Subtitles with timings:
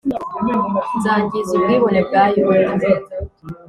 [0.97, 2.71] nzangiza ubwibone bwa Yuda